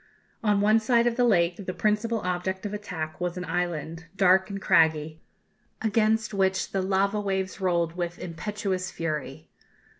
On 0.43 0.61
one 0.61 0.79
side 0.79 1.05
of 1.05 1.15
the 1.15 1.23
lake 1.23 1.63
the 1.63 1.75
principal 1.75 2.21
object 2.21 2.65
of 2.65 2.73
attack 2.73 3.21
was 3.21 3.37
an 3.37 3.45
island, 3.45 4.07
dark 4.15 4.49
and 4.49 4.59
craggy, 4.59 5.21
against 5.79 6.33
which 6.33 6.71
the 6.71 6.81
lava 6.81 7.21
waves 7.21 7.61
rolled 7.61 7.93
with 7.95 8.17
impetuous 8.17 8.89
fury. 8.89 9.51